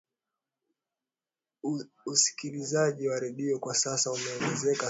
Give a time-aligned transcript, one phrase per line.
[2.05, 4.79] usikilizaji wa redio kwa sasa umeongezeka sana